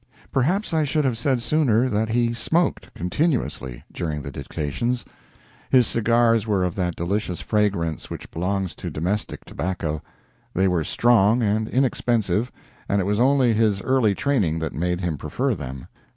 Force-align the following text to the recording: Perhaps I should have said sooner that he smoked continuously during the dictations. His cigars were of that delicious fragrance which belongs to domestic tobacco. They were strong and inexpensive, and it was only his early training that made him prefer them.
Perhaps 0.31 0.73
I 0.73 0.83
should 0.83 1.05
have 1.05 1.15
said 1.15 1.43
sooner 1.43 1.87
that 1.87 2.09
he 2.09 2.33
smoked 2.33 2.91
continuously 2.95 3.83
during 3.91 4.23
the 4.23 4.31
dictations. 4.31 5.05
His 5.69 5.85
cigars 5.85 6.47
were 6.47 6.63
of 6.63 6.73
that 6.73 6.95
delicious 6.95 7.39
fragrance 7.39 8.09
which 8.09 8.31
belongs 8.31 8.73
to 8.77 8.89
domestic 8.89 9.45
tobacco. 9.45 10.01
They 10.55 10.67
were 10.67 10.83
strong 10.83 11.43
and 11.43 11.67
inexpensive, 11.69 12.51
and 12.89 12.99
it 12.99 13.03
was 13.05 13.19
only 13.19 13.53
his 13.53 13.79
early 13.83 14.15
training 14.15 14.57
that 14.57 14.73
made 14.73 15.01
him 15.01 15.19
prefer 15.19 15.53
them. 15.53 15.85